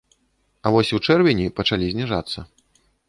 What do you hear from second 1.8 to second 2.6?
зніжацца.